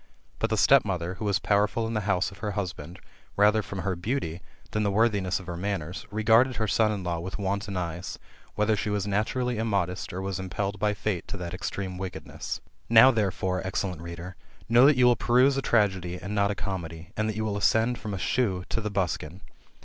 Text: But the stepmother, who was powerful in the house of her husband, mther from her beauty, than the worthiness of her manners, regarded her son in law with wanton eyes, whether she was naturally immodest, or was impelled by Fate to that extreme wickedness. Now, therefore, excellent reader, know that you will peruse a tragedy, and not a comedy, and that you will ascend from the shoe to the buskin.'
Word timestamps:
But 0.39 0.49
the 0.49 0.57
stepmother, 0.57 1.13
who 1.19 1.25
was 1.25 1.37
powerful 1.37 1.85
in 1.85 1.93
the 1.93 2.09
house 2.09 2.31
of 2.31 2.39
her 2.39 2.53
husband, 2.53 2.99
mther 3.37 3.63
from 3.63 3.81
her 3.83 3.95
beauty, 3.95 4.41
than 4.71 4.81
the 4.81 4.89
worthiness 4.89 5.39
of 5.39 5.45
her 5.45 5.55
manners, 5.55 6.07
regarded 6.09 6.55
her 6.55 6.67
son 6.67 6.91
in 6.91 7.03
law 7.03 7.19
with 7.19 7.37
wanton 7.37 7.77
eyes, 7.77 8.17
whether 8.55 8.75
she 8.75 8.89
was 8.89 9.05
naturally 9.05 9.59
immodest, 9.59 10.11
or 10.11 10.19
was 10.19 10.39
impelled 10.39 10.79
by 10.79 10.95
Fate 10.95 11.27
to 11.27 11.37
that 11.37 11.53
extreme 11.53 11.99
wickedness. 11.99 12.61
Now, 12.89 13.11
therefore, 13.11 13.61
excellent 13.63 14.01
reader, 14.01 14.35
know 14.67 14.87
that 14.87 14.97
you 14.97 15.05
will 15.05 15.15
peruse 15.15 15.55
a 15.55 15.61
tragedy, 15.61 16.17
and 16.19 16.33
not 16.33 16.49
a 16.49 16.55
comedy, 16.55 17.11
and 17.15 17.29
that 17.29 17.35
you 17.35 17.45
will 17.45 17.55
ascend 17.55 17.99
from 17.99 18.09
the 18.09 18.17
shoe 18.17 18.63
to 18.69 18.81
the 18.81 18.89
buskin.' 18.89 19.41